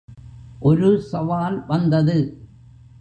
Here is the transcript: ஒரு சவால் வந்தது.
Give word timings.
ஒரு 0.59 1.01
சவால் 1.01 1.65
வந்தது. 1.65 2.17